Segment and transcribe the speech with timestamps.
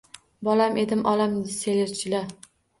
[0.47, 2.27] Bola edim– olam serjilo